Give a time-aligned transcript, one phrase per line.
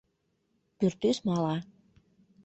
[0.77, 1.55] Пӱртӱс мала».